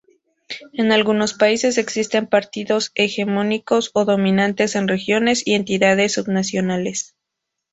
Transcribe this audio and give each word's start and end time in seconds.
En 0.73 0.91
algunos 0.91 1.35
países 1.35 1.77
existen 1.77 2.25
partidos 2.25 2.91
hegemónicos 2.95 3.91
o 3.93 4.03
dominantes 4.03 4.75
en 4.75 4.87
regiones 4.87 5.43
y 5.45 5.53
entidades 5.53 6.13
subnacionales. 6.13 7.15